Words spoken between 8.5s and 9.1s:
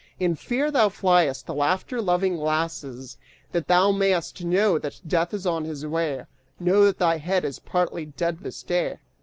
day!"